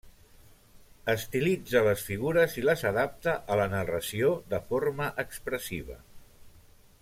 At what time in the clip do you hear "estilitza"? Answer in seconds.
1.13-1.83